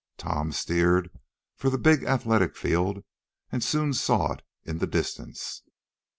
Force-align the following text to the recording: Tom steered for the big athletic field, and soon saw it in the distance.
Tom 0.17 0.51
steered 0.51 1.11
for 1.55 1.69
the 1.69 1.77
big 1.77 2.03
athletic 2.05 2.57
field, 2.57 3.03
and 3.51 3.63
soon 3.63 3.93
saw 3.93 4.33
it 4.33 4.41
in 4.65 4.79
the 4.79 4.87
distance. 4.87 5.61